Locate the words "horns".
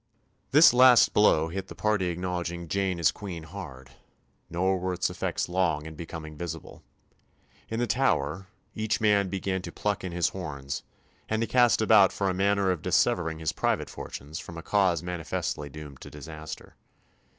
10.29-10.81